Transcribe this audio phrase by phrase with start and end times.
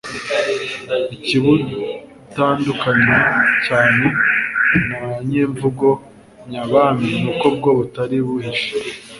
[1.15, 3.17] ikibutandukanya
[3.65, 4.05] cyane
[4.89, 5.87] na nyemvugo
[6.49, 8.69] nyabami ni uko bwo butari buhishe